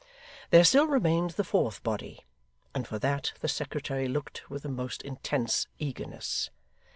There 0.49 0.63
still 0.63 0.87
remained 0.87 1.29
the 1.37 1.43
fourth 1.43 1.83
body, 1.83 2.25
and 2.73 2.87
for 2.87 2.97
that 2.97 3.33
the 3.41 3.47
secretary 3.47 4.07
looked 4.07 4.49
with 4.49 4.65
a 4.65 4.67
most 4.67 5.03
intense 5.03 5.67
eagerness. 5.77 6.49